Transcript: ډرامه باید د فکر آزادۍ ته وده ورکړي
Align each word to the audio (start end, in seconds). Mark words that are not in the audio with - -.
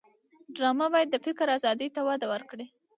ډرامه 0.55 0.87
باید 0.93 1.09
د 1.11 1.15
فکر 1.25 1.45
آزادۍ 1.57 1.87
ته 1.95 2.01
وده 2.07 2.27
ورکړي 2.33 2.65